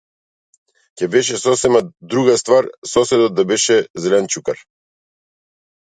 [1.01, 1.81] Ќе беше сосема
[2.13, 3.77] друга ствар соседот да беше-
[4.07, 4.69] зеленчукар.